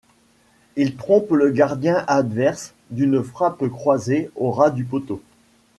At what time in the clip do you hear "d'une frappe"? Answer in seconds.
2.89-3.67